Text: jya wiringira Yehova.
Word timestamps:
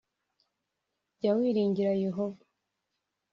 jya 1.19 1.31
wiringira 1.37 1.93
Yehova. 2.03 2.43